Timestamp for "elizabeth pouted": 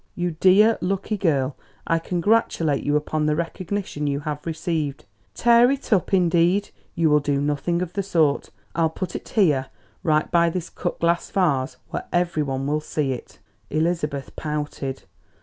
13.69-15.03